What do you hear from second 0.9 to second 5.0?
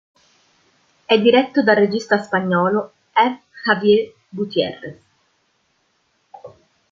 È diretto dal regista spagnolo F. Javier Gutiérrez.